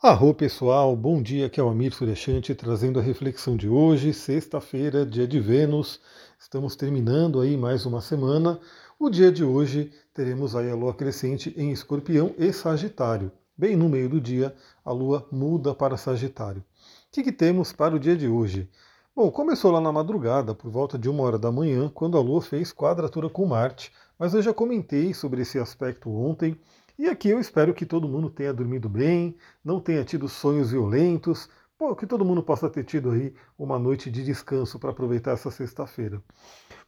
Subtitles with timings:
[0.00, 5.04] Arro pessoal, bom dia, aqui é o Amir Suryashanti trazendo a reflexão de hoje, sexta-feira,
[5.04, 6.00] dia de Vênus.
[6.38, 8.60] Estamos terminando aí mais uma semana.
[8.96, 13.32] O dia de hoje teremos aí a lua crescente em Escorpião e Sagitário.
[13.56, 16.60] Bem no meio do dia, a lua muda para Sagitário.
[16.60, 16.64] O
[17.10, 18.70] que, que temos para o dia de hoje?
[19.16, 22.40] Bom, começou lá na madrugada, por volta de uma hora da manhã, quando a Lua
[22.40, 26.56] fez quadratura com Marte, mas eu já comentei sobre esse aspecto ontem
[26.98, 31.48] e aqui eu espero que todo mundo tenha dormido bem, não tenha tido sonhos violentos,
[31.96, 36.20] que todo mundo possa ter tido aí uma noite de descanso para aproveitar essa sexta-feira.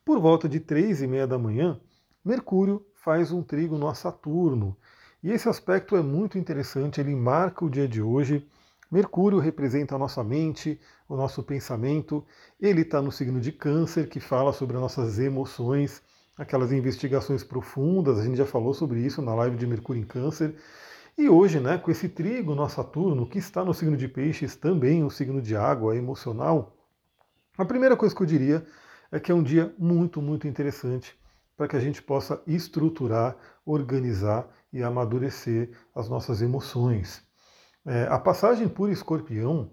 [0.05, 1.81] Por volta de três e meia da manhã,
[2.25, 4.77] Mercúrio faz um trígono a Saturno.
[5.23, 8.49] E esse aspecto é muito interessante, ele marca o dia de hoje.
[8.91, 12.27] Mercúrio representa a nossa mente, o nosso pensamento.
[12.61, 16.03] Ele está no signo de Câncer, que fala sobre as nossas emoções
[16.41, 20.55] aquelas investigações profundas, a gente já falou sobre isso na live de Mercúrio em Câncer.
[21.17, 25.05] E hoje, né, com esse trigo no Saturno, que está no signo de Peixes, também
[25.05, 26.75] um signo de água emocional,
[27.59, 28.65] a primeira coisa que eu diria
[29.13, 31.15] é que é um dia muito, muito interessante
[31.59, 37.23] para que a gente possa estruturar, organizar e amadurecer as nossas emoções.
[37.85, 39.71] É, a passagem por escorpião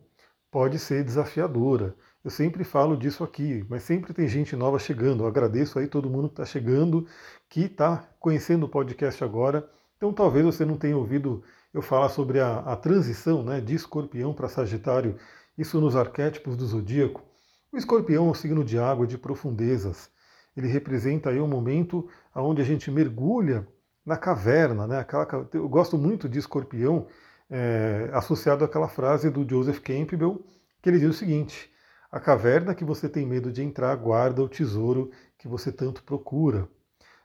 [0.51, 1.95] pode ser desafiadora.
[2.27, 5.23] Eu sempre falo disso aqui, mas sempre tem gente nova chegando.
[5.23, 7.07] Eu agradeço aí todo mundo que está chegando,
[7.47, 9.65] que está conhecendo o podcast agora.
[9.95, 11.41] Então talvez você não tenha ouvido
[11.73, 15.15] eu falar sobre a, a transição né, de escorpião para Sagitário,
[15.57, 17.23] isso nos arquétipos do zodíaco.
[17.71, 20.09] O escorpião é um signo de água, de profundezas.
[20.53, 23.65] Ele representa aí um momento onde a gente mergulha
[24.05, 24.85] na caverna.
[24.85, 24.99] Né?
[24.99, 27.07] Aquela, eu gosto muito de escorpião,
[27.49, 30.45] é, associado àquela frase do Joseph Campbell,
[30.81, 31.71] que ele diz o seguinte:
[32.09, 36.69] a caverna que você tem medo de entrar guarda o tesouro que você tanto procura.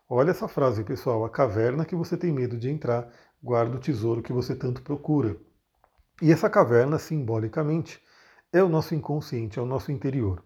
[0.09, 1.25] Olha essa frase, pessoal.
[1.25, 3.09] A caverna que você tem medo de entrar
[3.43, 5.37] guarda o tesouro que você tanto procura.
[6.21, 8.03] E essa caverna, simbolicamente,
[8.53, 10.45] é o nosso inconsciente, é o nosso interior.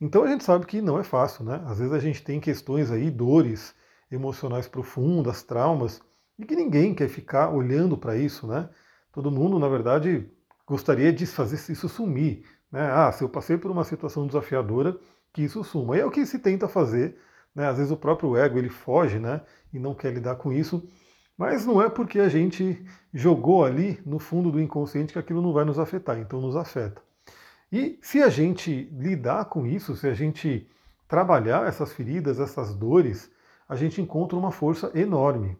[0.00, 1.62] Então a gente sabe que não é fácil, né?
[1.66, 3.74] Às vezes a gente tem questões aí, dores
[4.10, 6.00] emocionais profundas, traumas,
[6.38, 8.68] e que ninguém quer ficar olhando para isso, né?
[9.12, 10.28] Todo mundo, na verdade,
[10.66, 12.90] gostaria de fazer isso sumir, né?
[12.90, 14.96] Ah, se eu passei por uma situação desafiadora,
[15.32, 15.96] que isso suma.
[15.96, 17.16] E é o que se tenta fazer.
[17.54, 17.66] Né?
[17.66, 19.42] Às vezes o próprio ego ele foge né?
[19.72, 20.86] e não quer lidar com isso.
[21.36, 25.52] Mas não é porque a gente jogou ali no fundo do inconsciente que aquilo não
[25.52, 27.02] vai nos afetar, então nos afeta.
[27.72, 30.68] E se a gente lidar com isso, se a gente
[31.08, 33.30] trabalhar essas feridas, essas dores,
[33.68, 35.56] a gente encontra uma força enorme.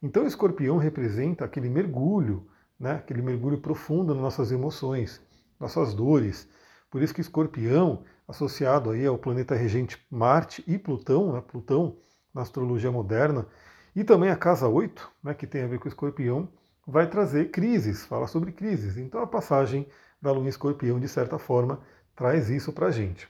[0.00, 2.46] Então o escorpião representa aquele mergulho,
[2.78, 5.25] né, aquele mergulho profundo nas nossas emoções
[5.58, 6.48] nossas dores.
[6.90, 11.96] Por isso que Escorpião, associado aí ao planeta regente Marte e Plutão, né, Plutão
[12.34, 13.46] na astrologia moderna,
[13.94, 16.48] e também a casa 8, né, que tem a ver com Escorpião,
[16.86, 18.96] vai trazer crises, fala sobre crises.
[18.96, 19.86] Então a passagem
[20.20, 21.80] da Lua em Escorpião, de certa forma,
[22.14, 23.28] traz isso para a gente.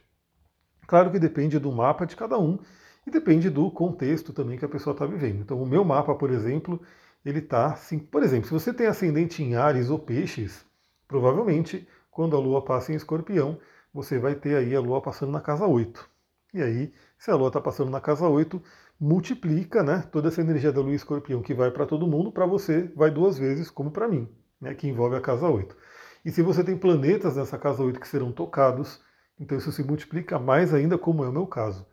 [0.86, 2.58] Claro que depende do mapa de cada um
[3.06, 5.40] e depende do contexto também que a pessoa está vivendo.
[5.40, 6.80] Então o meu mapa, por exemplo,
[7.24, 10.64] ele está assim, por exemplo, se você tem ascendente em Ares ou Peixes,
[11.08, 13.58] provavelmente quando a Lua passa em escorpião,
[13.92, 16.08] você vai ter aí a Lua passando na casa 8.
[16.54, 18.58] E aí, se a Lua está passando na casa 8,
[18.98, 22.46] multiplica né, toda essa energia da Lua em escorpião que vai para todo mundo, para
[22.46, 24.26] você vai duas vezes, como para mim,
[24.58, 25.76] né, que envolve a casa 8.
[26.24, 28.98] E se você tem planetas nessa casa 8 que serão tocados,
[29.38, 31.86] então isso se multiplica mais ainda, como é o meu caso.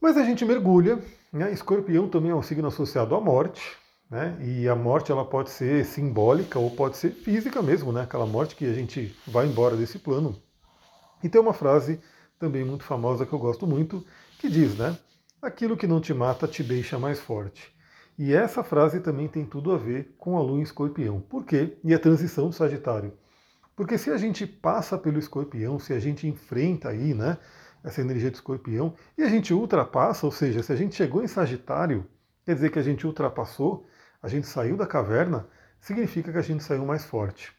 [0.00, 0.98] Mas a gente mergulha,
[1.30, 1.52] né?
[1.52, 3.76] Escorpião também é um signo associado à morte,
[4.10, 4.36] né?
[4.40, 8.02] E a morte ela pode ser simbólica ou pode ser física mesmo, né?
[8.02, 10.36] aquela morte que a gente vai embora desse plano.
[11.22, 12.00] E tem uma frase
[12.38, 14.04] também muito famosa que eu gosto muito,
[14.38, 14.98] que diz, né?
[15.40, 17.74] Aquilo que não te mata te deixa mais forte.
[18.18, 21.20] E essa frase também tem tudo a ver com a lua em escorpião.
[21.20, 21.78] Por quê?
[21.84, 23.12] E a transição do Sagitário.
[23.76, 27.38] Porque se a gente passa pelo escorpião, se a gente enfrenta aí, né,
[27.82, 31.26] essa energia do escorpião, e a gente ultrapassa, ou seja, se a gente chegou em
[31.26, 32.06] Sagitário,
[32.44, 33.86] quer dizer que a gente ultrapassou,
[34.22, 35.46] a gente saiu da caverna,
[35.80, 37.52] significa que a gente saiu mais forte.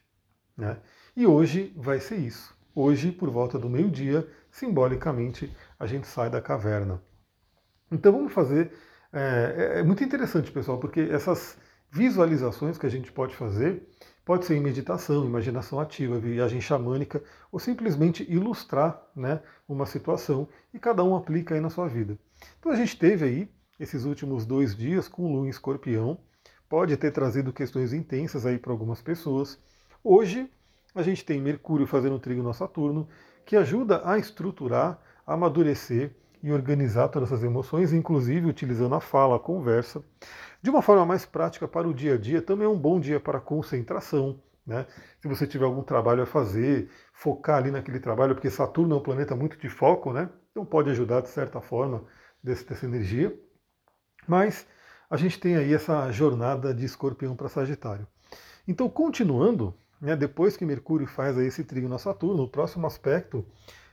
[0.55, 0.77] Né?
[1.15, 2.55] E hoje vai ser isso.
[2.73, 7.01] Hoje, por volta do meio-dia, simbolicamente, a gente sai da caverna.
[7.91, 8.71] Então vamos fazer.
[9.11, 11.57] É, é, é, muito interessante, pessoal, porque essas
[11.91, 13.85] visualizações que a gente pode fazer
[14.23, 17.21] pode ser em meditação, imaginação ativa, viagem xamânica,
[17.51, 22.17] ou simplesmente ilustrar né, uma situação e cada um aplica aí na sua vida.
[22.59, 26.17] Então a gente teve aí esses últimos dois dias com Lua em escorpião,
[26.71, 29.59] pode ter trazido questões intensas aí para algumas pessoas.
[30.01, 30.49] Hoje
[30.95, 33.09] a gente tem Mercúrio fazendo trigo no Saturno,
[33.45, 34.97] que ajuda a estruturar,
[35.27, 40.01] a amadurecer e organizar todas essas emoções, inclusive utilizando a fala, a conversa.
[40.61, 43.19] De uma forma mais prática para o dia a dia, também é um bom dia
[43.19, 44.41] para concentração.
[44.65, 44.87] Né?
[45.19, 49.03] Se você tiver algum trabalho a fazer, focar ali naquele trabalho, porque Saturno é um
[49.03, 50.29] planeta muito de foco, né?
[50.51, 52.05] então pode ajudar de certa forma
[52.41, 53.37] dessa energia.
[54.25, 54.65] Mas
[55.11, 58.07] a gente tem aí essa jornada de escorpião para Sagitário.
[58.65, 63.45] Então, continuando, né, depois que Mercúrio faz aí esse trígono a Saturno, o próximo aspecto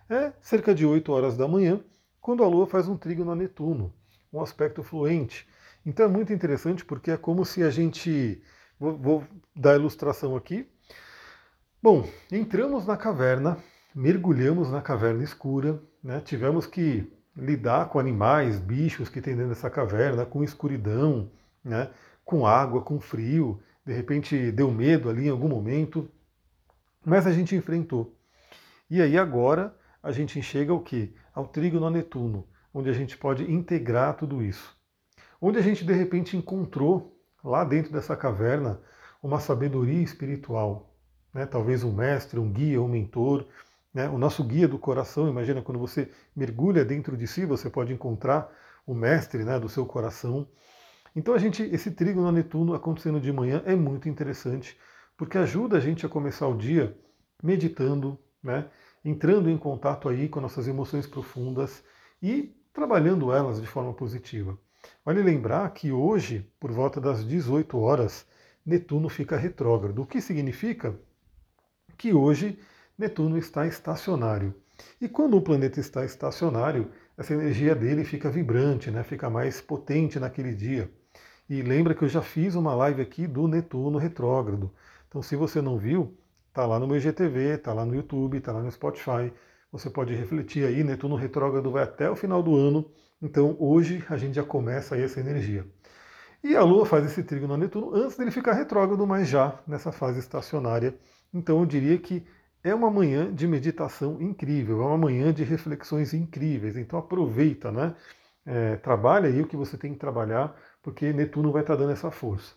[0.09, 1.81] é cerca de 8 horas da manhã,
[2.21, 3.93] quando a Lua faz um trígono a Netuno,
[4.33, 5.49] um aspecto fluente.
[5.85, 8.41] Então é muito interessante porque é como se a gente.
[8.79, 9.25] Vou, vou
[9.57, 10.69] dar a ilustração aqui.
[11.83, 13.59] Bom, entramos na caverna,
[13.93, 19.71] mergulhamos na caverna escura, né, tivemos que lidar com animais, bichos que tem dentro dessa
[19.71, 21.31] caverna, com escuridão,
[21.65, 21.91] né,
[22.25, 26.11] com água, com frio, de repente deu medo ali em algum momento,
[27.05, 28.15] mas a gente enfrentou.
[28.91, 31.15] E aí agora a gente enxerga o que?
[31.33, 34.77] Ao trígono Netuno, onde a gente pode integrar tudo isso.
[35.41, 38.81] Onde a gente de repente encontrou lá dentro dessa caverna
[39.23, 40.93] uma sabedoria espiritual,
[41.33, 41.47] né?
[41.47, 43.47] talvez um mestre, um guia, um mentor,
[43.99, 44.09] né?
[44.09, 45.29] o nosso guia do coração.
[45.29, 48.49] Imagina quando você mergulha dentro de si, você pode encontrar
[48.87, 50.47] o mestre né, do seu coração.
[51.17, 54.79] Então a gente, esse trígono a Netuno acontecendo de manhã é muito interessante,
[55.17, 56.97] porque ajuda a gente a começar o dia
[57.43, 58.67] meditando, né?
[59.05, 61.83] entrando em contato aí com nossas emoções profundas
[62.23, 64.57] e trabalhando elas de forma positiva.
[65.05, 68.25] Vale lembrar que hoje, por volta das 18 horas,
[68.65, 70.03] Netuno fica retrógrado.
[70.03, 70.97] O que significa
[71.97, 72.59] que hoje
[72.99, 74.55] Netuno está estacionário.
[75.01, 79.03] E quando o planeta está estacionário, essa energia dele fica vibrante, né?
[79.03, 80.91] fica mais potente naquele dia.
[81.49, 84.73] E lembra que eu já fiz uma live aqui do Netuno retrógrado.
[85.09, 86.15] Então, se você não viu,
[86.59, 89.33] Está lá no meu IGTV, está lá no YouTube, está lá no Spotify.
[89.71, 92.91] Você pode refletir aí, Netuno retrógrado vai até o final do ano.
[93.23, 95.65] Então hoje a gente já começa aí essa energia.
[96.43, 99.93] E a Lua faz esse trígono a Netuno antes dele ficar retrógrado, mas já nessa
[99.93, 100.99] fase estacionária.
[101.33, 102.27] Então eu diria que
[102.63, 106.77] é uma manhã de meditação incrível, é uma manhã de reflexões incríveis.
[106.77, 107.95] Então aproveita, né?
[108.45, 112.11] É, trabalha aí o que você tem que trabalhar, porque Netuno vai estar dando essa
[112.11, 112.55] força.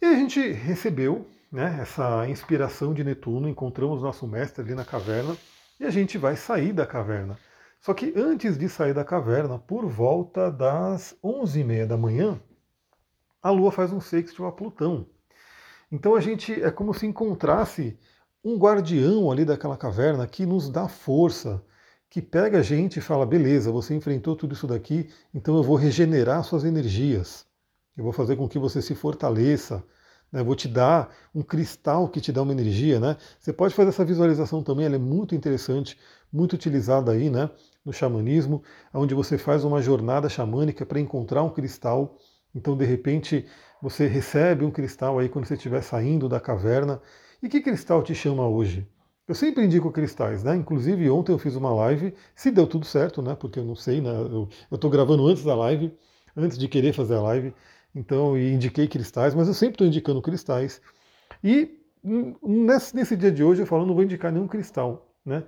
[0.00, 5.36] E a gente recebeu né, essa inspiração de Netuno, encontramos nosso mestre ali na caverna
[5.78, 7.38] e a gente vai sair da caverna.
[7.80, 12.38] Só que antes de sair da caverna, por volta das 11h30 da manhã,
[13.42, 15.06] a Lua faz um sextil a Plutão.
[15.90, 17.98] Então a gente é como se encontrasse
[18.44, 21.62] um guardião ali daquela caverna que nos dá força,
[22.08, 25.76] que pega a gente e fala: beleza, você enfrentou tudo isso daqui, então eu vou
[25.76, 27.46] regenerar suas energias.
[27.96, 29.84] Eu vou fazer com que você se fortaleça,
[30.32, 30.42] né?
[30.42, 33.00] Vou te dar um cristal que te dá uma energia.
[33.00, 33.16] Né?
[33.38, 35.98] Você pode fazer essa visualização também, ela é muito interessante,
[36.32, 37.50] muito utilizada aí né,
[37.84, 38.62] no xamanismo,
[38.94, 42.16] onde você faz uma jornada xamânica para encontrar um cristal.
[42.54, 43.46] Então, de repente,
[43.82, 47.00] você recebe um cristal aí quando você estiver saindo da caverna.
[47.42, 48.86] E que cristal te chama hoje?
[49.26, 50.56] Eu sempre indico cristais, né?
[50.56, 53.34] Inclusive ontem eu fiz uma live, se deu tudo certo, né?
[53.34, 54.10] Porque eu não sei, né?
[54.10, 55.96] Eu estou gravando antes da live,
[56.36, 57.54] antes de querer fazer a live.
[57.94, 60.82] Então, e indiquei cristais, mas eu sempre estou indicando cristais.
[61.42, 61.80] E
[62.42, 65.14] nesse, nesse, dia de hoje eu falo, não vou indicar nenhum cristal.
[65.24, 65.44] Né?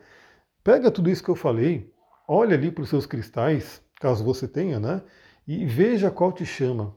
[0.63, 1.93] Pega tudo isso que eu falei,
[2.27, 5.03] olha ali para os seus cristais, caso você tenha, né?
[5.47, 6.97] E veja qual te chama.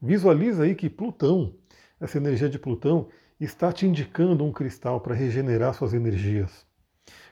[0.00, 1.54] Visualiza aí que Plutão,
[2.00, 3.08] essa energia de Plutão,
[3.40, 6.66] está te indicando um cristal para regenerar suas energias.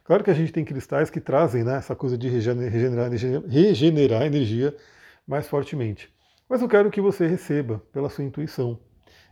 [0.05, 3.11] Claro que a gente tem cristais que trazem né, essa coisa de regenerar,
[3.47, 4.75] regenerar energia
[5.27, 6.11] mais fortemente.
[6.49, 8.81] Mas eu quero que você receba pela sua intuição.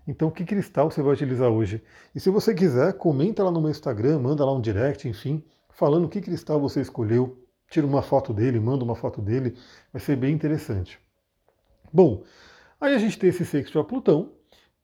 [0.07, 1.83] Então, que cristal você vai utilizar hoje?
[2.15, 6.09] E se você quiser, comenta lá no meu Instagram, manda lá um direct, enfim, falando
[6.09, 7.43] que cristal você escolheu.
[7.71, 9.57] Tira uma foto dele, manda uma foto dele,
[9.93, 11.01] vai ser bem interessante.
[11.93, 12.23] Bom,
[12.81, 14.36] aí a gente tem esse sexto a Plutão.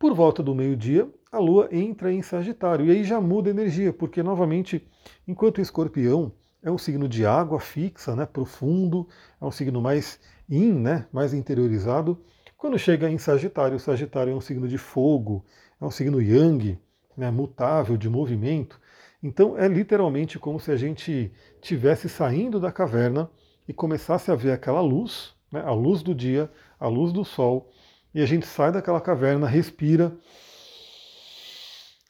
[0.03, 2.87] Por volta do meio-dia, a Lua entra em Sagitário.
[2.87, 4.85] E aí já muda a energia, porque novamente,
[5.29, 9.07] enquanto o escorpião é um signo de água fixa, né, profundo,
[9.41, 10.19] é um signo mais
[10.51, 12.21] in, né, mais interiorizado.
[12.59, 15.45] Quando chega em Sagitário, o Sagitário é um signo de fogo,
[15.81, 16.77] é um signo yang,
[17.17, 18.81] né, mutável, de movimento.
[19.23, 23.31] Então é literalmente como se a gente tivesse saindo da caverna
[23.69, 27.71] e começasse a ver aquela luz, né, a luz do dia, a luz do sol,
[28.15, 30.17] e a gente sai daquela caverna, respira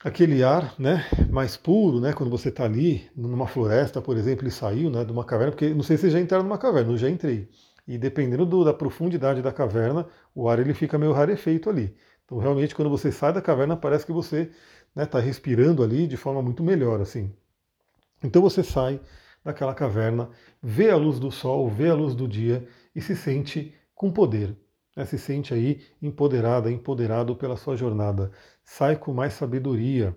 [0.05, 4.51] aquele ar né, mais puro, né, quando você está ali numa floresta, por exemplo, e
[4.51, 7.09] saiu né, de uma caverna, porque não sei se já entraram numa caverna, eu já
[7.09, 7.49] entrei.
[7.87, 11.95] E dependendo do, da profundidade da caverna, o ar ele fica meio rarefeito ali.
[12.25, 14.53] Então realmente quando você sai da caverna parece que você está
[14.95, 17.33] né, tá respirando ali de forma muito melhor assim.
[18.23, 19.01] Então você sai
[19.45, 20.31] daquela caverna,
[20.63, 24.57] vê a luz do sol, vê a luz do dia e se sente com poder.
[24.97, 28.31] Né, se sente aí empoderada, empoderado pela sua jornada.
[28.65, 30.17] Sai com mais sabedoria.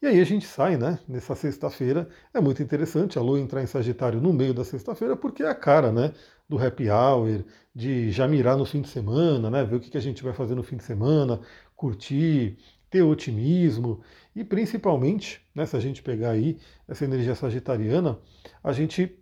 [0.00, 2.08] E aí a gente sai, né, nessa sexta-feira.
[2.32, 5.54] É muito interessante a Lua entrar em Sagitário no meio da sexta-feira, porque é a
[5.54, 6.12] cara, né,
[6.48, 7.44] do happy hour,
[7.74, 10.54] de já mirar no fim de semana, né, ver o que a gente vai fazer
[10.54, 11.40] no fim de semana,
[11.74, 12.56] curtir,
[12.90, 14.00] ter otimismo
[14.34, 16.58] e principalmente, né, se a gente pegar aí
[16.88, 18.18] essa energia sagitariana,
[18.62, 19.18] a gente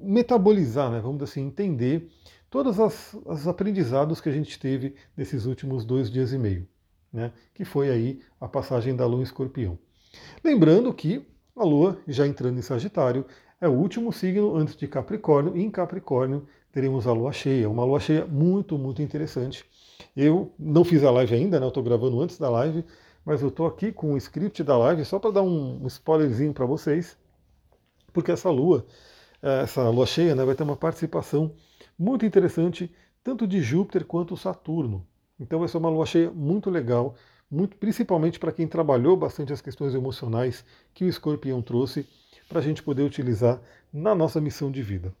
[0.00, 2.08] metabolizar, né, vamos assim, entender
[2.52, 2.76] todos
[3.24, 6.68] os aprendizados que a gente teve nesses últimos dois dias e meio,
[7.10, 9.78] né, que foi aí a passagem da Lua em Escorpião.
[10.44, 13.24] Lembrando que a Lua, já entrando em Sagitário,
[13.58, 17.86] é o último signo antes de Capricórnio, e em Capricórnio teremos a Lua cheia, uma
[17.86, 19.64] Lua cheia muito, muito interessante.
[20.14, 22.84] Eu não fiz a live ainda, né, eu estou gravando antes da live,
[23.24, 26.66] mas eu estou aqui com o script da live só para dar um spoilerzinho para
[26.66, 27.16] vocês,
[28.12, 28.84] porque essa Lua,
[29.40, 31.50] essa Lua cheia, né, vai ter uma participação
[32.02, 32.92] muito interessante,
[33.22, 35.06] tanto de Júpiter quanto Saturno.
[35.38, 37.14] Então vai ser uma Lua cheia muito legal,
[37.48, 42.04] muito, principalmente para quem trabalhou bastante as questões emocionais que o escorpião trouxe
[42.48, 43.60] para a gente poder utilizar
[43.92, 45.14] na nossa missão de vida.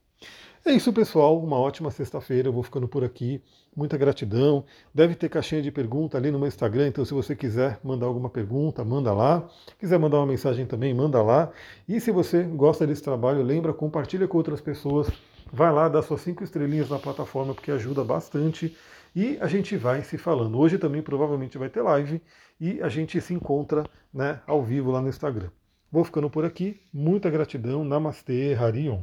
[0.64, 1.38] É isso, pessoal.
[1.40, 2.48] Uma ótima sexta-feira.
[2.48, 3.40] Eu vou ficando por aqui.
[3.76, 4.64] Muita gratidão.
[4.92, 8.28] Deve ter caixinha de pergunta ali no meu Instagram, então se você quiser mandar alguma
[8.28, 9.48] pergunta, manda lá.
[9.78, 11.50] Quiser mandar uma mensagem também, manda lá.
[11.88, 15.08] E se você gosta desse trabalho, lembra, compartilha com outras pessoas.
[15.54, 18.74] Vai lá, dá suas cinco estrelinhas na plataforma, porque ajuda bastante.
[19.14, 20.58] E a gente vai se falando.
[20.58, 22.22] Hoje também provavelmente vai ter live
[22.58, 25.50] e a gente se encontra né, ao vivo lá no Instagram.
[25.90, 26.80] Vou ficando por aqui.
[26.90, 27.84] Muita gratidão.
[27.84, 29.02] Namastê, Harion.